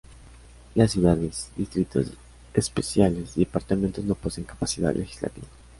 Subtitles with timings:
[0.73, 2.07] Las ciudades, distritos
[2.55, 5.45] especiales y departamentos no poseen capacidad legislativa.